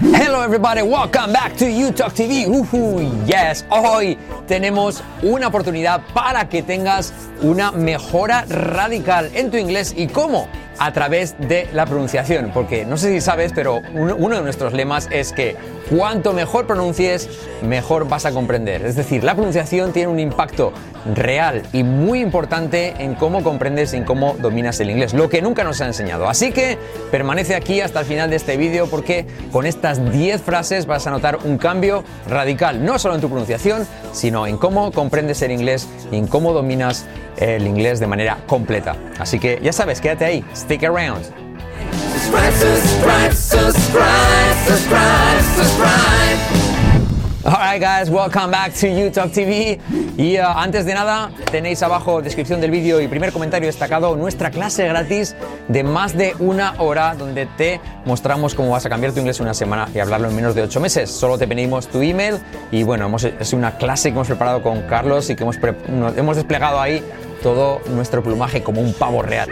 [0.00, 2.46] Hello everybody, welcome back to YouTalk TV.
[2.46, 9.92] Uhu, yes, hoy tenemos una oportunidad para que tengas una mejora radical en tu inglés
[9.96, 10.46] y cómo
[10.78, 15.08] a través de la pronunciación, porque no sé si sabes, pero uno, de nuestros lemas
[15.10, 15.56] es que
[15.90, 17.28] cuanto mejor pronuncies,
[17.62, 18.84] mejor vas a comprender.
[18.84, 20.72] Es decir, la pronunciación tiene un impacto
[21.14, 25.42] real y muy importante en cómo comprendes y en cómo dominas el inglés, lo que
[25.42, 26.28] nunca nos ha enseñado.
[26.28, 26.78] Así que
[27.10, 31.10] permanece aquí hasta el final de este vídeo porque con estas 10 frases vas a
[31.10, 35.88] notar un cambio radical, no solo en tu pronunciación, sino en cómo comprendes el inglés
[36.12, 37.06] y en cómo dominas
[37.38, 38.96] el inglés de manera completa.
[39.18, 41.24] Así que ya sabes, quédate ahí, stick around.
[47.48, 49.80] Alright guys, welcome back to YouTube TV.
[50.18, 54.50] Y uh, antes de nada, tenéis abajo descripción del vídeo y primer comentario destacado nuestra
[54.50, 55.34] clase gratis
[55.66, 59.44] de más de una hora donde te mostramos cómo vas a cambiar tu inglés en
[59.44, 61.10] una semana y hablarlo en menos de ocho meses.
[61.10, 62.38] Solo te pedimos tu email
[62.70, 65.56] y bueno, hemos, es una clase que hemos preparado con Carlos y que hemos,
[66.18, 67.02] hemos desplegado ahí
[67.42, 69.48] todo nuestro plumaje como un pavo real.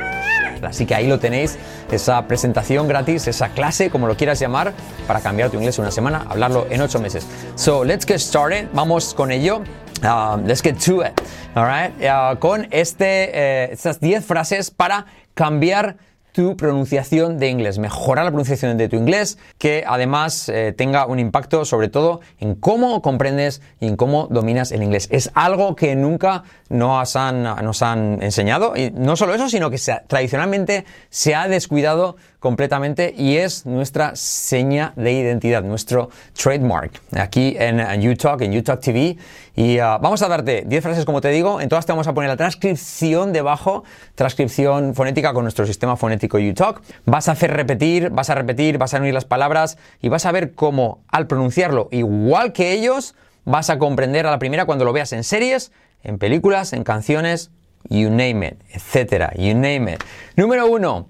[0.62, 1.58] Así que ahí lo tenéis,
[1.90, 4.72] esa presentación gratis, esa clase, como lo quieras llamar,
[5.06, 7.26] para cambiar tu inglés en una semana, hablarlo en ocho meses.
[7.54, 8.68] So, let's get started.
[8.72, 9.62] Vamos con ello.
[10.02, 11.20] Uh, let's get to it.
[11.54, 11.92] All right.
[12.02, 15.96] Uh, con este, eh, estas 10 frases para cambiar
[16.36, 21.18] tu pronunciación de inglés, mejorar la pronunciación de tu inglés, que además eh, tenga un
[21.18, 25.08] impacto sobre todo en cómo comprendes y en cómo dominas el inglés.
[25.10, 29.80] Es algo que nunca nos han, nos han enseñado y no solo eso, sino que
[30.08, 38.00] tradicionalmente se ha descuidado completamente y es nuestra seña de identidad, nuestro trademark aquí en,
[38.00, 39.16] YouTalk, en YouTalk TV.
[39.54, 42.14] Y uh, vamos a darte 10 frases, como te digo, en todas te vamos a
[42.14, 46.82] poner la transcripción debajo, transcripción fonética con nuestro sistema fonético YouTalk.
[47.04, 50.32] Vas a hacer repetir, vas a repetir, vas a unir las palabras y vas a
[50.32, 53.14] ver cómo al pronunciarlo igual que ellos,
[53.44, 57.50] vas a comprender a la primera cuando lo veas en series, en películas, en canciones,
[57.88, 60.02] you name it, etcétera, you name it.
[60.36, 61.06] Número uno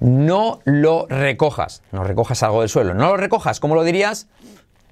[0.00, 1.82] no lo recojas.
[1.92, 2.94] No recojas algo del suelo.
[2.94, 3.60] No lo recojas.
[3.60, 4.28] ¿Cómo lo dirías?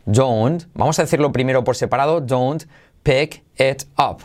[0.06, 0.64] Don't.
[0.74, 2.20] Vamos a decirlo primero por separado.
[2.20, 2.64] Don't
[3.02, 4.22] pick it up.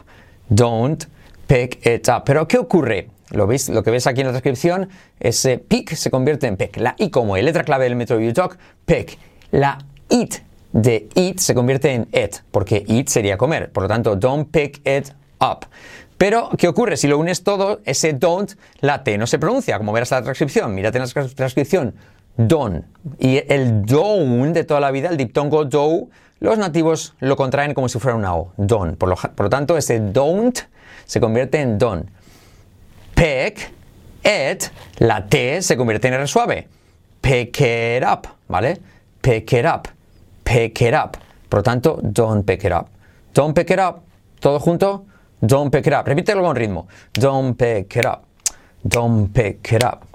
[0.50, 1.06] Don't
[1.48, 2.24] pick it up.
[2.26, 3.10] Pero ¿qué ocurre?
[3.32, 3.70] ¿Lo, veis?
[3.70, 4.90] Lo que ves aquí en la descripción,
[5.20, 6.78] ese pick se convierte en pick.
[6.78, 9.18] La I como I, letra clave del método talk pick.
[9.52, 9.78] La
[10.10, 10.36] it
[10.72, 13.72] de eat se convierte en it, porque eat sería comer.
[13.72, 15.66] Por lo tanto, don't pick it up.
[16.20, 16.98] Pero, ¿qué ocurre?
[16.98, 20.76] Si lo unes todo, ese don't, la T no se pronuncia, como verás la transcripción.
[20.76, 21.96] Mírate en la transcripción.
[22.36, 22.86] Don.
[23.20, 26.10] Y el don de toda la vida, el diptongo do,
[26.42, 28.52] los nativos lo contraen como si fuera una O.
[28.58, 28.98] Don.
[28.98, 30.60] Por lo, tanto, ese don't
[31.06, 32.12] se convierte en don.
[33.16, 33.72] Pick,
[34.22, 34.66] it,
[34.98, 36.68] la T se convierte en R suave.
[37.22, 38.78] Pick it up, ¿vale?
[39.22, 39.88] Pick it up.
[40.44, 41.18] Pick it up.
[41.48, 42.88] Por lo tanto, don't pick it up.
[43.34, 44.02] Don't pick it up.
[44.42, 45.06] Todo junto.
[45.42, 46.08] Don't pick it up.
[46.08, 46.88] Repítelo con ritmo.
[47.14, 48.24] Don't pick it up.
[48.84, 50.06] Don't pick it up.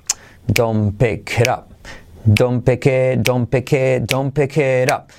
[0.46, 1.74] Don't pick it up.
[2.26, 5.10] Don't pick it, don't pick it, don't pick it up.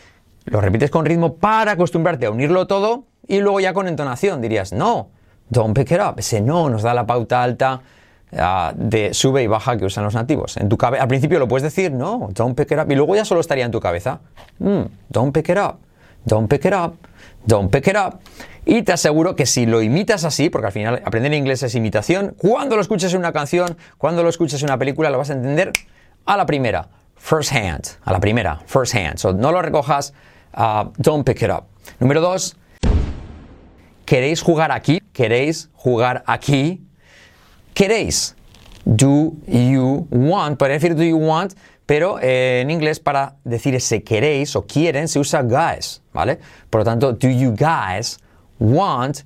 [0.45, 4.73] Lo repites con ritmo para acostumbrarte a unirlo todo y luego ya con entonación dirías
[4.73, 5.09] no,
[5.49, 6.17] don't pick it up.
[6.17, 7.81] Ese no nos da la pauta alta
[8.31, 10.57] uh, de sube y baja que usan los nativos.
[10.57, 13.23] En tu al principio lo puedes decir no, don't pick it up y luego ya
[13.23, 14.21] solo estaría en tu cabeza.
[14.57, 15.77] Mm, don't pick it up,
[16.25, 16.95] don't pick it up,
[17.45, 18.19] don't pick it up.
[18.65, 22.35] Y te aseguro que si lo imitas así, porque al final aprender inglés es imitación,
[22.37, 25.33] cuando lo escuches en una canción, cuando lo escuches en una película, lo vas a
[25.33, 25.71] entender
[26.25, 29.17] a la primera, first hand, a la primera, first hand.
[29.17, 30.13] So, no lo recojas,
[30.57, 31.65] uh, don't pick it up.
[31.99, 32.57] Número dos,
[34.05, 34.99] ¿queréis jugar aquí?
[35.13, 36.81] ¿Queréis jugar aquí?
[37.75, 38.35] ¿Queréis?
[38.85, 40.57] Do you want?
[40.57, 41.53] Podría decir do you want,
[41.85, 46.39] pero eh, en inglés para decir ese queréis o quieren se usa guys, ¿vale?
[46.69, 48.17] Por lo tanto, do you guys
[48.59, 49.23] want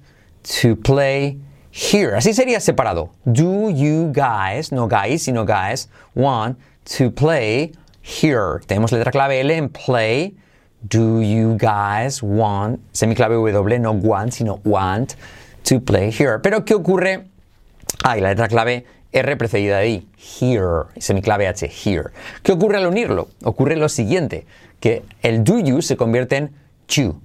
[0.61, 1.39] to play
[1.71, 2.15] here.
[2.15, 3.11] Así sería separado.
[3.25, 6.57] Do you guys, no guys, sino guys, want
[6.97, 8.59] to play here?
[8.67, 10.35] Tenemos letra clave L en play.
[10.87, 15.15] Do you guys want, semiclave W, no want, sino want
[15.65, 16.39] to play here?
[16.39, 17.27] Pero ¿qué ocurre?
[18.05, 22.11] Hay la letra clave R precedida de I, here, semiclave H, here.
[22.43, 23.29] ¿Qué ocurre al unirlo?
[23.43, 24.45] Ocurre lo siguiente,
[24.79, 26.51] que el do you se convierte en
[26.87, 27.19] you,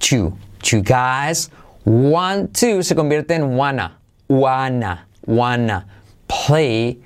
[0.00, 1.50] you, you guys
[1.84, 3.98] want to se convierte en wanna,
[4.28, 5.86] wanna, wanna
[6.26, 7.00] play.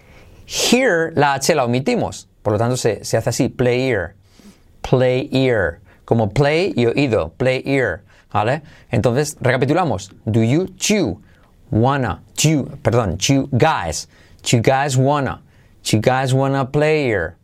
[0.47, 4.15] Here la H la omitimos, por lo tanto se, se hace así, play ear,
[4.83, 8.03] play ear, como play y oído, play ear,
[8.33, 8.63] ¿vale?
[8.91, 11.21] Entonces recapitulamos, do you chew,
[11.71, 14.09] wanna, chew, perdón, chew guys,
[14.47, 15.43] you guys wanna,
[15.85, 17.37] you guys wanna play ear,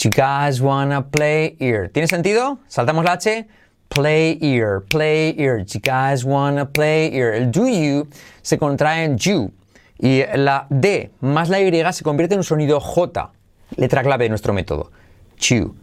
[0.00, 1.88] You guys wanna play here.
[1.88, 2.58] ¿Tiene sentido?
[2.68, 3.46] Saltamos la H.
[3.88, 5.58] Play here, play here.
[5.58, 7.32] You guys wanna play here.
[7.32, 8.08] El do you
[8.42, 9.52] se contrae en you.
[10.00, 13.30] Y la D más la Y se convierte en un sonido J,
[13.76, 14.90] letra clave de nuestro método.
[15.36, 15.74] Chew,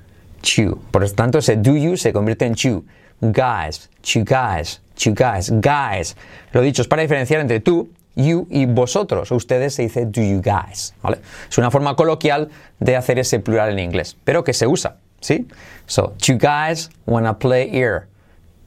[0.42, 0.78] chew.
[0.92, 2.84] Por lo tanto, ese do you se convierte en chew.
[3.22, 6.16] Guys, you guys, you guys, guys.
[6.54, 9.32] Lo dicho es para diferenciar entre tú, you y vosotros.
[9.32, 10.94] Ustedes se dice do you guys.
[11.50, 12.50] Es una forma coloquial
[12.80, 15.48] de hacer ese plural en inglés, pero que se usa, ¿sí?
[15.86, 18.08] So, you guys wanna play here.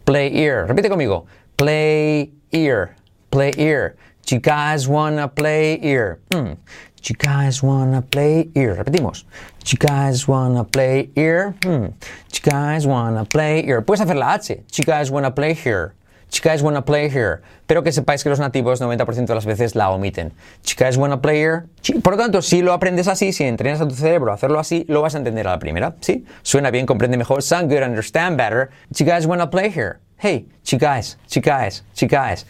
[0.04, 0.66] Play here.
[0.66, 1.26] Repite conmigo.
[1.56, 2.96] Play here.
[3.30, 3.96] Play here.
[4.28, 6.18] You guys wanna play here.
[6.30, 6.56] Mm.
[7.04, 8.76] You guys wanna play here.
[8.76, 9.24] Repetimos.
[9.66, 11.54] You guys wanna play here.
[11.64, 11.86] Hmm.
[12.32, 13.82] You guys wanna play here.
[13.82, 14.62] Puedes hacer la H.
[14.74, 15.94] You guys wanna play here.
[16.32, 17.42] You guys wanna play here.
[17.66, 20.32] Pero que sepáis que los nativos 90% de las veces la omiten.
[20.64, 21.64] You guys wanna play here.
[22.02, 24.84] Por lo tanto, si lo aprendes así, si entrenas a tu cerebro a hacerlo así,
[24.88, 25.96] lo vas a entender a la primera.
[26.00, 26.24] ¿Sí?
[26.42, 27.42] Suena bien, comprende mejor.
[27.42, 28.70] Sound good, understand better.
[28.96, 29.98] You guys wanna play here.
[30.18, 32.46] Hey, you guys, you guys, you guys.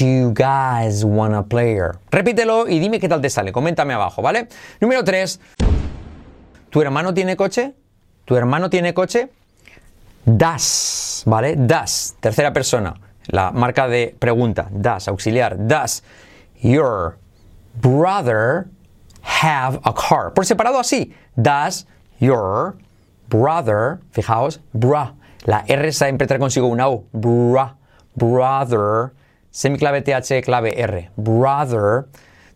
[0.00, 1.92] You guys wanna play here.
[2.10, 3.52] Repítelo y dime qué tal te sale.
[3.52, 4.48] Coméntame abajo, ¿vale?
[4.80, 5.40] Número 3.
[6.70, 7.74] ¿Tu hermano tiene coche?
[8.24, 9.28] ¿Tu hermano tiene coche?
[10.24, 11.54] Das, ¿vale?
[11.56, 12.94] Das, tercera persona.
[13.28, 14.68] La marca de pregunta.
[14.70, 15.56] Das, auxiliar.
[15.58, 16.02] Das
[16.60, 17.16] your
[17.80, 18.66] brother
[19.22, 20.32] have a car?
[20.32, 21.14] Por separado así.
[21.36, 21.86] Does
[22.18, 22.76] your
[23.28, 25.14] brother, fijaos, bra.
[25.44, 27.06] La R siempre trae consigo una U.
[27.12, 27.76] Bra,
[28.16, 29.12] brother
[29.54, 31.08] semiclave TH, clave R.
[31.16, 32.08] Brother.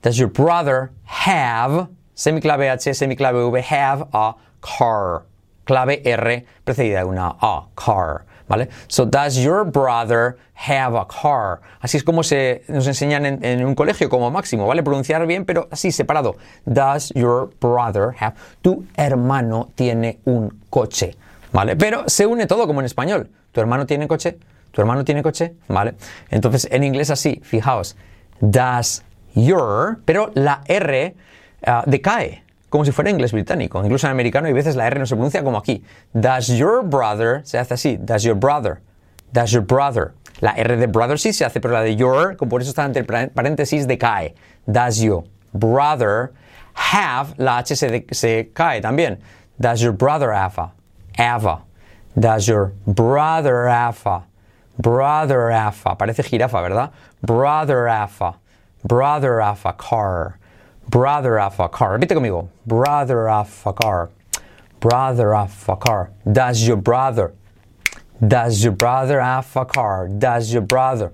[0.03, 5.23] Does your brother have, semiclave H, semiclave V, have a car?
[5.65, 8.25] Clave R precedida de una A, car.
[8.49, 8.69] ¿Vale?
[8.89, 11.61] So, does your brother have a car?
[11.83, 14.83] Así es como se nos enseñan en, un colegio como máximo, ¿vale?
[14.83, 16.37] Pronunciar bien, pero así separado.
[16.65, 18.35] Does your brother have?
[18.63, 21.15] Tu hermano tiene un coche,
[21.53, 21.77] ¿vale?
[21.77, 23.31] Pero se une todo como en español.
[23.53, 24.39] ¿Tu hermano tiene coche?
[24.71, 25.55] ¿Tu hermano tiene coche?
[25.69, 25.95] ¿Vale?
[26.31, 27.97] Entonces, en inglés así, fijaos,
[28.41, 29.05] does
[29.35, 31.15] your, pero la R
[31.67, 33.83] uh, decae, como si fuera inglés británico.
[33.83, 35.83] Incluso en americano hay veces la R no se pronuncia como aquí.
[36.13, 38.81] Does your brother se hace así, does your brother,
[39.33, 40.13] does your brother.
[40.41, 42.85] La R de brother sí se hace, pero la de your, como por eso está
[42.85, 44.35] entre paréntesis, decae.
[44.67, 46.33] Does your brother
[46.75, 49.19] have, la H se, de, cae también.
[49.61, 50.33] Does your brother?
[50.33, 50.59] Have
[51.45, 51.65] a.
[52.17, 54.23] Does your brother have a?
[54.79, 55.97] Brother Afa.
[55.97, 56.91] Parece jirafa, ¿verdad?
[57.23, 58.37] Brother Afa.
[58.85, 60.39] Brother Afa car.
[60.89, 61.99] Brother Afa car.
[61.99, 62.49] Repite conmigo.
[62.67, 64.11] Brother Afa car.
[64.81, 66.11] Brother Afa car.
[66.31, 67.33] Does your brother.
[68.27, 70.09] Does your brother have a car?
[70.09, 71.13] Does your brother?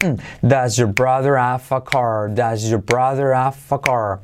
[0.00, 0.20] Mm.
[0.46, 2.28] Does your brother have a car?
[2.28, 4.20] Does your brother have a car?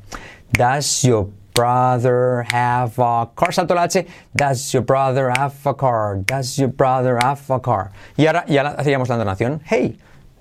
[0.52, 3.52] Does your brother have a car?
[3.52, 4.06] Salto la H.
[4.34, 6.16] Does your brother have a car?
[6.24, 7.92] Does your brother have a car?
[8.16, 9.60] Y ahora ya hacíamos la donación.
[9.64, 9.96] Hey,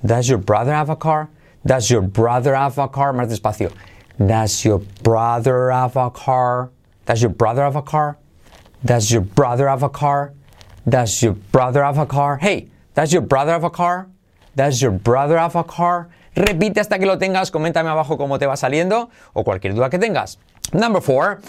[0.05, 1.29] does your brother have a car?
[1.65, 3.13] Does your brother have a car?
[3.13, 3.71] Más despacio.
[4.17, 6.71] Does your brother have a car?
[7.05, 8.17] Does your brother have a car?
[8.83, 10.33] Does your brother have a car?
[10.87, 12.37] Does your brother have a car?
[12.37, 14.07] Hey, does your brother have a car?
[14.55, 16.09] Does your brother have a car?
[16.35, 19.99] Repite hasta que lo tengas, coméntame abajo cómo te va saliendo o cualquier duda que
[19.99, 20.39] tengas.
[20.73, 21.41] Number four.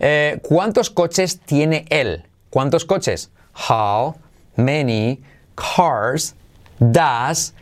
[0.00, 2.24] Eh, ¿Cuántos coches tiene él?
[2.50, 3.30] ¿Cuántos coches?
[3.68, 4.16] How
[4.56, 5.20] many
[5.54, 6.34] cars
[6.78, 7.52] does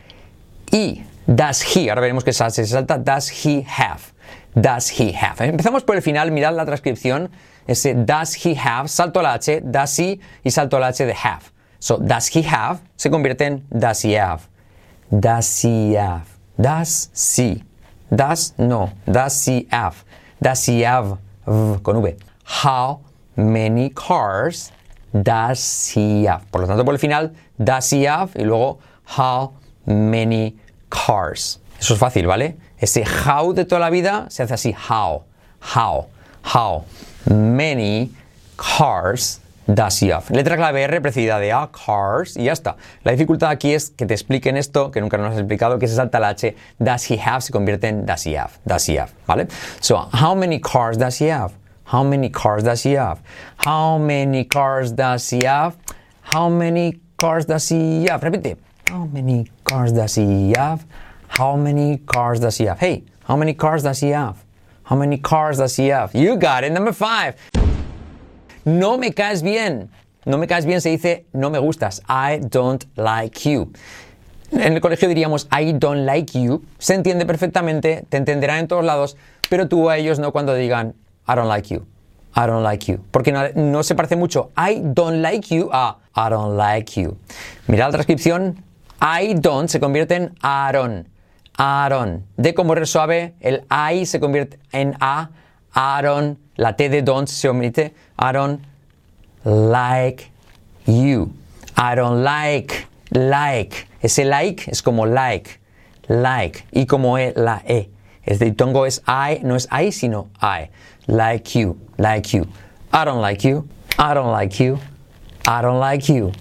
[0.71, 1.05] he?
[1.27, 1.89] Does he?
[1.89, 2.97] Ahora veremos que se salta.
[2.97, 4.13] Does he have?
[4.55, 5.39] Does he have?
[5.45, 6.31] Empezamos por el final.
[6.31, 7.29] Mirad la transcripción.
[7.67, 8.89] Ese does he have.
[8.89, 9.61] Salto la H.
[9.63, 11.51] Does he y salto la H de have.
[11.79, 14.41] So, does he have se convierte en does he have.
[15.09, 16.27] Does he have?
[16.57, 17.63] Does he?
[18.09, 18.91] Does no.
[19.05, 20.03] Does he have?
[20.41, 21.17] Does he have?
[21.45, 22.15] V, con V.
[22.63, 23.01] How
[23.35, 24.71] many cars
[25.13, 26.45] does he have?
[26.51, 29.53] Por lo tanto, por el final, does he have y luego how
[29.85, 30.57] many
[30.89, 31.59] cars.
[31.79, 32.57] Eso es fácil, ¿vale?
[32.79, 35.23] Ese how de toda la vida se hace así, how,
[35.75, 36.07] how,
[36.43, 36.85] how
[37.25, 38.11] many
[38.57, 39.39] cars
[39.77, 40.29] have.
[40.31, 42.75] Letra clave R precedida de A, cars, y ya está.
[43.03, 45.95] La dificultad aquí es que te expliquen esto, que nunca nos has explicado, que se
[45.95, 49.11] salta la H, does he have, se convierte en does he have, does he have,
[49.27, 49.47] ¿vale?
[49.79, 51.53] So, how many cars does he have?
[51.85, 53.19] How many cars does he have?
[53.57, 55.75] How many cars does he have?
[56.21, 58.21] How many cars does he have?
[58.21, 58.57] Repite.
[58.87, 60.85] How many cars does he have?
[61.27, 62.79] How many cars does he have?
[62.79, 64.37] Hey, how many cars does he have?
[64.83, 66.13] How many cars does he have?
[66.15, 66.71] You got it.
[66.71, 67.35] Number five.
[68.65, 69.89] No me caes bien.
[70.25, 72.01] No me caes bien se dice no me gustas.
[72.07, 73.71] I don't like you.
[74.51, 76.63] En el colegio diríamos I don't like you.
[76.77, 79.17] Se entiende perfectamente, te entenderán en todos lados,
[79.49, 80.93] pero tú a ellos no cuando digan
[81.27, 81.85] I don't like you.
[82.35, 82.99] I don't like you.
[83.11, 87.17] Porque no, se parece mucho I don't like you a I don't like you.
[87.67, 88.63] Mira la transcripción.
[89.01, 91.07] I don't se convierte en Aaron.
[91.57, 92.25] Aaron.
[92.37, 95.31] De como re suave, el I se convierte en A.
[95.73, 96.37] Aaron.
[96.57, 97.91] La T de don't se omite.
[98.19, 98.65] Aaron
[99.45, 100.29] like
[100.85, 101.33] you.
[101.77, 102.87] I don't like.
[103.11, 103.87] Like.
[104.01, 105.59] Ese like es como like.
[106.09, 106.65] Like.
[106.73, 107.89] Y como e, la E.
[108.25, 110.69] El tongo es I, no es I, sino I.
[111.07, 112.47] Like you, like you.
[112.93, 113.67] I don't like you.
[113.97, 114.79] I don't like you.
[115.47, 116.31] I don't like you.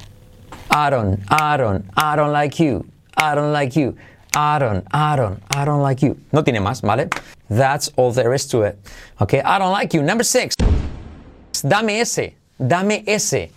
[0.70, 2.84] I don't, I don't, I don't like you.
[3.16, 3.96] I don't like you.
[4.34, 6.16] I don't, I don't, I don't like you.
[6.32, 7.08] No tiene más, ¿vale?
[7.50, 8.78] That's all there is to it.
[9.20, 10.02] Okay, I don't like you.
[10.02, 10.54] Number six.
[11.66, 12.34] Dame ese.
[12.56, 13.50] Dame ese.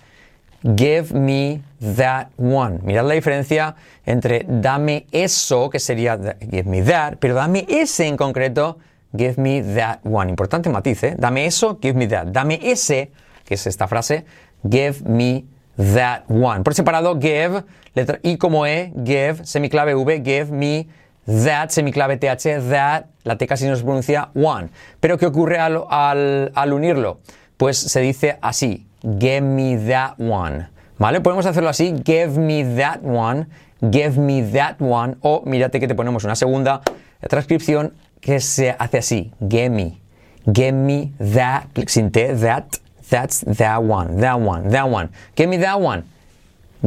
[0.76, 2.80] Give me that one.
[2.84, 8.18] Mirad la diferencia entre dame eso, que sería give me that, pero dame ese en
[8.18, 8.80] concreto,
[9.16, 10.30] give me that one.
[10.30, 11.16] Importante matiz, ¿eh?
[11.18, 12.28] Dame eso, give me that.
[12.28, 13.12] Dame ese,
[13.46, 14.26] que es esta frase,
[14.68, 15.46] give me
[15.76, 16.64] that one.
[16.64, 20.88] Por separado, give, letra I como E, give, semiclave V, give me
[21.26, 24.70] that, semiclave TH, that, la T casi no se pronuncia one.
[25.00, 27.20] Pero ¿qué ocurre al, unirlo?
[27.58, 30.68] Pues se dice así, give me that one.
[30.98, 31.22] ¿Vale?
[31.22, 33.48] Podemos hacerlo así, give me that one,
[33.92, 36.82] give me that one, o mírate que te ponemos una segunda
[37.28, 40.00] transcripción que se hace así, give me,
[40.46, 42.66] give me that, sin T, that,
[43.10, 46.04] that's that one, that one, that one, give me that one,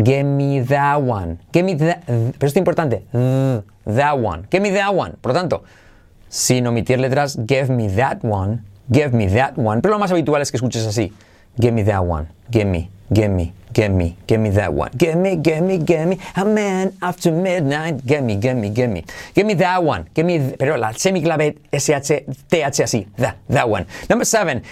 [0.03, 3.03] give me that one, give me that, pero esto es importante,
[3.85, 5.65] that one, give me that one, por lo tanto,
[6.29, 10.43] sin omitir letras, give me that one, give me that one, pero lo más habitual
[10.43, 11.13] es que escuches así,
[11.59, 14.91] give me that one, give me, give me, give me, give me that one.
[14.97, 18.07] Give me, give me, give me, a man after midnight.
[18.07, 19.05] Give me, give me, give me.
[19.35, 20.09] Give me that one.
[20.15, 23.07] Give me, pero la semiclave SH, TH así.
[23.17, 23.87] That, that one.
[24.09, 24.63] Number seven.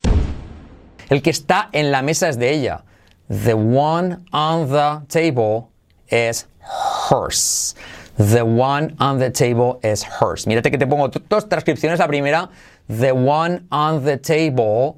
[1.10, 2.82] El que está en la mesa es de ella.
[3.28, 5.70] The one on the table
[6.08, 7.74] is hers.
[8.16, 10.46] The one on the table is hers.
[10.46, 11.98] Mírate que te pongo dos transcripciones.
[11.98, 12.48] La primera,
[12.88, 14.96] the one on the table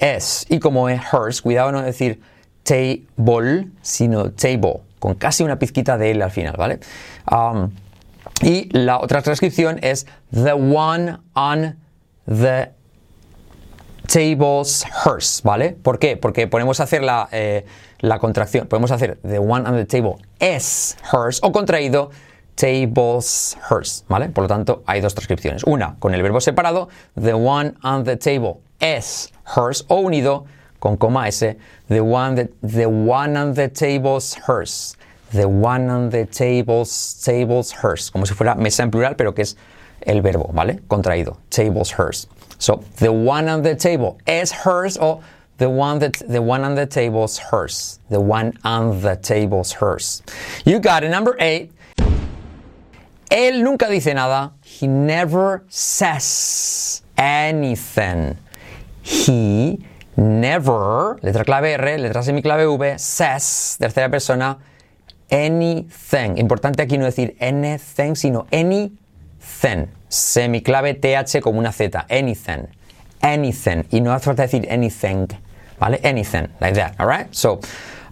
[0.00, 0.44] es.
[0.48, 2.20] Y como es hers, cuidado no decir
[2.64, 6.80] table, sino table, con casi una pizquita de L al final, ¿vale?
[7.30, 7.70] Um,
[8.42, 11.76] y la otra transcripción es the one on
[12.26, 12.70] the
[14.06, 15.76] table's hers, ¿vale?
[15.82, 16.16] ¿Por qué?
[16.16, 17.64] Porque podemos hacer la, eh,
[18.00, 22.10] la contracción, podemos hacer the one on the table is hers o contraído
[22.58, 24.28] table's hers, ¿vale?
[24.28, 25.62] Por lo tanto, hay dos transcripciones.
[25.64, 30.44] Una con el verbo separado, the one on the table is hers, o unido
[30.80, 31.56] con coma S,
[31.88, 34.96] the one, that, the one on the table's hers.
[35.30, 38.10] The one on the table's, table's hers.
[38.10, 39.56] Como si fuera mesa en plural, pero que es
[40.00, 40.80] el verbo, ¿vale?
[40.88, 41.36] Contraído.
[41.50, 42.26] Table's hers.
[42.58, 45.22] So, the one on the table is hers o
[45.58, 47.98] the one, that, the one on the table's hers.
[48.10, 50.22] The one on the table's hers.
[50.64, 51.10] You got it.
[51.10, 51.72] Number eight.
[53.30, 54.52] Él nunca dice nada.
[54.62, 58.36] He never says anything.
[59.02, 59.78] He
[60.16, 64.58] never, letra clave R, letra semiclave V, says, tercera persona,
[65.30, 66.38] anything.
[66.38, 69.88] Importante aquí no decir anything, sino anything.
[70.08, 72.66] Semiclave TH como una Z, anything.
[73.20, 73.84] Anything.
[73.90, 75.26] Y no hace falta decir anything,
[75.78, 76.00] ¿vale?
[76.02, 77.34] Anything, like that, alright?
[77.34, 77.60] So,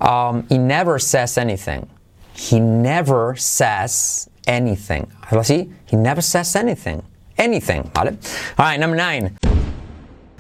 [0.01, 1.89] um, he never says anything.
[2.35, 5.07] He never says anything.
[5.29, 7.03] Algo así, he never says anything.
[7.37, 8.17] Anything, ¿vale?
[8.57, 9.37] Alright, number nine.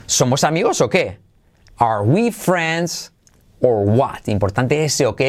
[0.06, 1.18] ¿Somos amigos o qué?
[1.78, 3.12] Are we friends
[3.60, 4.28] or what?
[4.28, 5.20] Importante ese ok,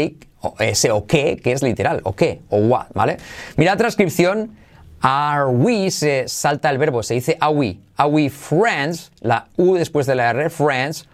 [0.59, 3.17] ese ok, que es literal, ok, o what, ¿vale?
[3.57, 4.55] Mira la transcripción.
[4.99, 7.79] Are we se salta el verbo, se dice are we.
[7.97, 9.11] Are we friends?
[9.21, 11.07] La U después de la R, friends,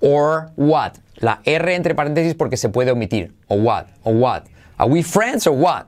[0.00, 0.98] or what?
[1.16, 3.32] La R entre paréntesis porque se puede omitir.
[3.48, 4.44] O what, o what.
[4.76, 5.86] Are we friends or what?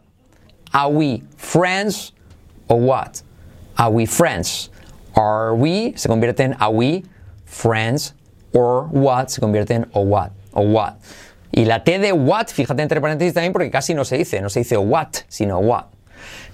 [0.72, 2.12] Are we friends
[2.68, 3.22] or what?
[3.76, 4.70] Are we friends?
[5.14, 7.04] Are we se convierte en are we
[7.44, 8.14] friends
[8.52, 10.94] or what se convierte en o what, o what.
[11.50, 14.48] Y la T de what, fíjate entre paréntesis también porque casi no se dice, no
[14.48, 15.86] se dice what, sino what.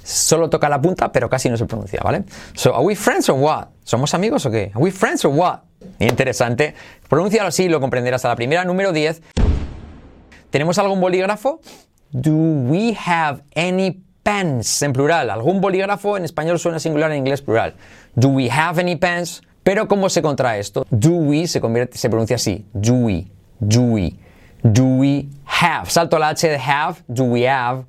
[0.02, 2.24] Solo toca la punta, pero casi no se pronuncia, ¿vale?
[2.54, 3.68] So, are we friends or what?
[3.84, 4.72] ¿Somos amigos o qué?
[4.74, 5.60] Are we friends or what?
[6.00, 6.74] Interesante.
[7.08, 8.24] Pronúncialo así, lo comprenderás.
[8.24, 9.22] A la primera, número 10.
[10.50, 11.60] ¿Tenemos algún bolígrafo?
[12.10, 14.82] Do we have any pens?
[14.82, 15.30] En plural.
[15.30, 16.16] ¿Algún bolígrafo?
[16.16, 17.74] En español suena singular, en inglés plural.
[18.14, 19.42] Do we have any pens?
[19.62, 20.86] Pero ¿cómo se contrae esto?
[20.90, 22.66] Do we se, pronuncia así.
[22.74, 23.26] Do we,
[23.58, 24.16] do we,
[24.62, 25.90] do we have.
[25.90, 27.02] Salto la H de have.
[27.08, 27.84] Do we have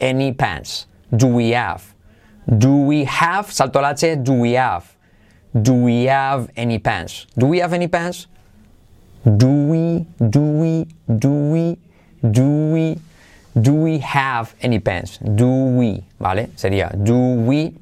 [0.00, 0.88] any pants?
[1.10, 1.82] Do we have?
[2.46, 3.52] Do we have?
[3.52, 4.16] Salto la H.
[4.16, 4.84] Do we have?
[5.54, 7.26] Do we have any pants?
[7.38, 8.26] Do we have any pants?
[9.24, 11.78] Do we, do we, do we,
[12.20, 12.98] do we,
[13.54, 15.18] do we have any pens?
[15.20, 16.50] Do we, ¿vale?
[16.56, 17.14] Sería do
[17.46, 17.74] we,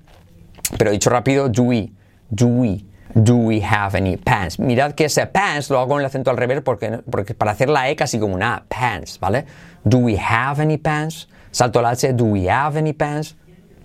[0.79, 1.91] pero dicho rápido, do we,
[2.31, 4.59] do we, do we have any pants?
[4.59, 7.69] Mirad que ese pants lo hago con el acento al revés porque, porque para hacer
[7.69, 9.47] la E casi como una pants, ¿vale?
[9.85, 11.29] Do we have any pants?
[11.51, 13.35] Salto la H, do we have any pants?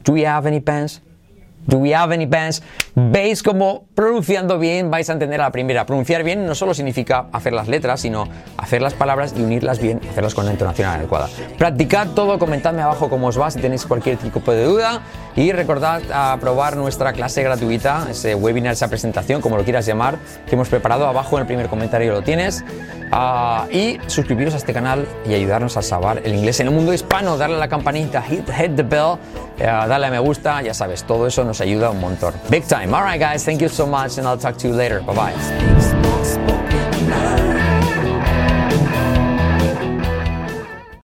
[0.03, 1.01] Do we have any pants?
[1.67, 2.63] Do we have any pants?
[2.95, 5.85] Veis como pronunciando bien vais a entender a la primera.
[5.85, 9.99] Pronunciar bien no solo significa hacer las letras, sino hacer las palabras y unirlas bien,
[10.09, 11.29] hacerlas con la entonación adecuada.
[11.57, 15.01] Practicad todo, comentadme abajo cómo os va si tenéis cualquier tipo de duda
[15.35, 20.17] y recordad a probar nuestra clase gratuita, ese webinar, esa presentación, como lo quieras llamar,
[20.47, 22.63] que hemos preparado abajo en el primer comentario lo tienes.
[23.11, 26.93] Ah, y suscribiros a este canal y ayudarnos a salvar el inglés en el mundo
[26.93, 29.17] hispano, darle a la campanita, hit, hit the bell,
[29.59, 32.33] uh, darle a me gusta, ya sabes, todo eso nos ayuda un montón.
[32.49, 32.93] Big time.
[32.93, 35.01] Alright guys, thank you so much and I'll talk to you later.
[35.01, 36.66] Bye bye.